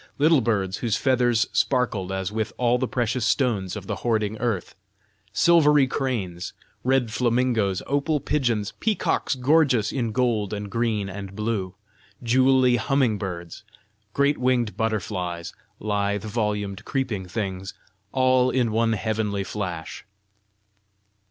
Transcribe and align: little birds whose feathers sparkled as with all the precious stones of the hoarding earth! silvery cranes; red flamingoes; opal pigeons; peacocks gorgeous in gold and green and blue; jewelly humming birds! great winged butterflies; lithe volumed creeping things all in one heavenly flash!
little 0.17 0.41
birds 0.41 0.77
whose 0.77 0.95
feathers 0.95 1.45
sparkled 1.53 2.11
as 2.11 2.31
with 2.31 2.51
all 2.57 2.79
the 2.79 2.87
precious 2.87 3.23
stones 3.23 3.75
of 3.75 3.85
the 3.85 3.97
hoarding 3.97 4.35
earth! 4.39 4.73
silvery 5.31 5.85
cranes; 5.85 6.53
red 6.83 7.13
flamingoes; 7.13 7.83
opal 7.85 8.19
pigeons; 8.19 8.73
peacocks 8.79 9.35
gorgeous 9.35 9.91
in 9.91 10.11
gold 10.11 10.55
and 10.55 10.71
green 10.71 11.07
and 11.07 11.35
blue; 11.35 11.75
jewelly 12.23 12.77
humming 12.77 13.19
birds! 13.19 13.63
great 14.11 14.39
winged 14.39 14.75
butterflies; 14.75 15.53
lithe 15.79 16.23
volumed 16.25 16.83
creeping 16.83 17.27
things 17.27 17.75
all 18.11 18.49
in 18.49 18.71
one 18.71 18.93
heavenly 18.93 19.43
flash! 19.43 20.03